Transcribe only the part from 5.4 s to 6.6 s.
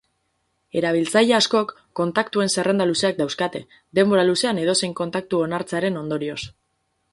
onartzearen ondorioz.